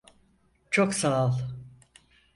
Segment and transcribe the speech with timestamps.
[0.71, 1.31] Çok sağol.